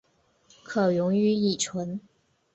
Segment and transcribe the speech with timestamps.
[0.63, 2.01] 可溶于乙醇。